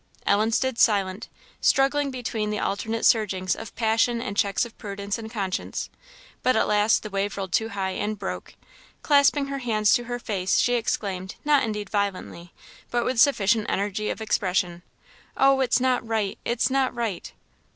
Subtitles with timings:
[0.25, 1.29] Ellen stood silent,
[1.61, 5.91] struggling between the alternate surgings of passion and checks of prudence and conscience.
[6.41, 8.55] But at last the wave rolled too high, and broke.
[9.03, 12.51] Clasping her hands to her face, she exclaimed, not indeed violently,
[12.89, 14.81] but with sufficient energy of expression,
[15.37, 16.39] "Oh, it's not right!
[16.45, 17.31] it's not right!"